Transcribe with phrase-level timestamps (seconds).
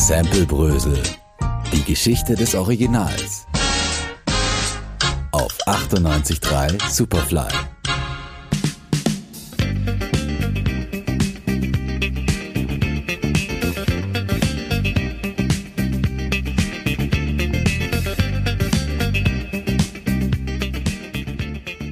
[0.00, 0.98] Sample Brösel.
[1.74, 3.46] Die Geschichte des Originals.
[5.30, 7.42] Auf 98.3 Superfly.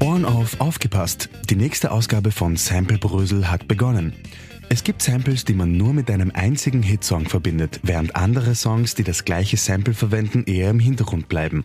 [0.01, 1.29] Ohren auf, aufgepasst!
[1.51, 4.15] Die nächste Ausgabe von Sample Brösel hat begonnen.
[4.71, 9.03] Es gibt Samples, die man nur mit einem einzigen Hitsong verbindet, während andere Songs, die
[9.03, 11.65] das gleiche Sample verwenden, eher im Hintergrund bleiben.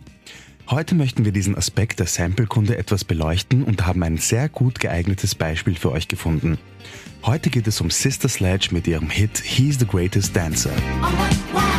[0.70, 5.34] Heute möchten wir diesen Aspekt der Samplekunde etwas beleuchten und haben ein sehr gut geeignetes
[5.34, 6.56] Beispiel für euch gefunden.
[7.22, 10.72] Heute geht es um Sister Sledge mit ihrem Hit He's the Greatest Dancer.
[10.72, 11.73] He's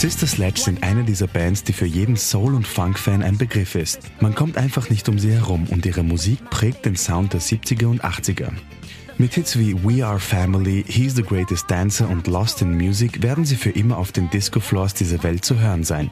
[0.00, 4.00] Sister Sledge sind eine dieser Bands, die für jeden Soul- und Funk-Fan ein Begriff ist.
[4.18, 7.84] Man kommt einfach nicht um sie herum und ihre Musik prägt den Sound der 70er
[7.84, 8.48] und 80er.
[9.20, 13.44] Mit Hits wie We Are Family, He's the Greatest Dancer und Lost in Music werden
[13.44, 16.10] sie für immer auf den Disco-Floors dieser Welt zu hören sein.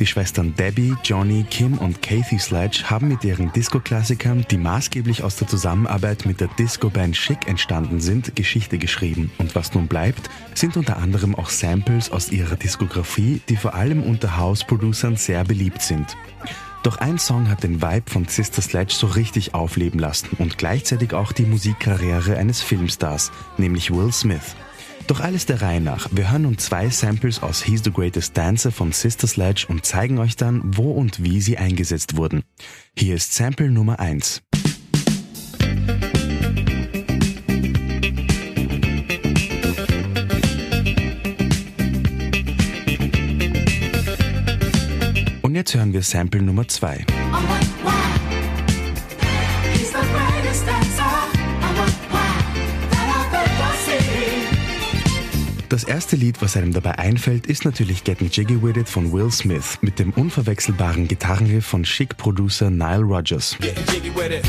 [0.00, 5.36] Die Schwestern Debbie, Johnny, Kim und Kathy Sledge haben mit ihren Disco-Klassikern, die maßgeblich aus
[5.36, 9.30] der Zusammenarbeit mit der Disco-Band Chic entstanden sind, Geschichte geschrieben.
[9.38, 14.02] Und was nun bleibt, sind unter anderem auch Samples aus ihrer Diskografie, die vor allem
[14.02, 16.16] unter House-Producern sehr beliebt sind.
[16.88, 21.12] Doch ein Song hat den Vibe von Sister Sledge so richtig aufleben lassen und gleichzeitig
[21.12, 24.56] auch die Musikkarriere eines Filmstars, nämlich Will Smith.
[25.06, 26.08] Doch alles der Reihe nach.
[26.12, 30.16] Wir hören nun zwei Samples aus He's the Greatest Dancer von Sister Sledge und zeigen
[30.16, 32.42] euch dann, wo und wie sie eingesetzt wurden.
[32.96, 34.40] Hier ist Sample Nummer 1.
[45.58, 47.04] jetzt hören wir Sample Nummer 2.
[47.08, 47.92] Oh, what, wow.
[49.72, 51.02] He's the greatest dancer.
[51.02, 52.20] Oh, what, wow,
[52.92, 54.46] that I've ever seen.
[55.68, 59.32] Das erste Lied, was einem dabei einfällt, ist natürlich Getting Jiggy With It von Will
[59.32, 63.56] Smith mit dem unverwechselbaren Gitarrenriff von Chic-Producer Nile Rodgers.
[63.58, 64.44] Getting jiggy with it.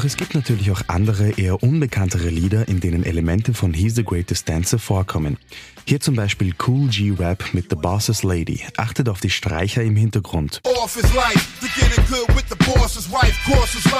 [0.00, 4.02] Doch es gibt natürlich auch andere, eher unbekanntere Lieder, in denen Elemente von He's the
[4.02, 5.36] Greatest Dancer vorkommen.
[5.84, 8.62] Hier zum Beispiel Cool G Rap mit The Boss's Lady.
[8.78, 10.62] Achtet auf die Streicher im Hintergrund.
[10.64, 13.36] off his life to get it good with the boss's wife.
[13.44, 13.90] Course his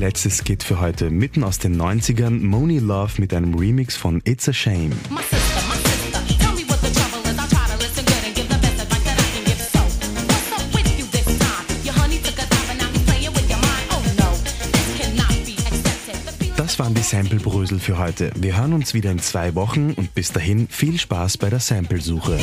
[0.00, 4.48] letzte Skit für heute, mitten aus den 90ern, Moni Love mit einem Remix von It's
[4.48, 4.92] a Shame.
[5.10, 5.18] Oh
[16.56, 18.30] Das waren die Sample-Brösel für heute.
[18.36, 22.38] Wir hören uns wieder in zwei Wochen und bis dahin viel Spaß bei der Samplesuche.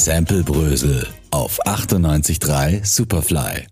[0.00, 1.06] Sample Brösel.
[1.30, 3.66] Auf 98.3 Superfly.